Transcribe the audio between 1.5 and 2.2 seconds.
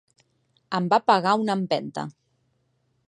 empenta.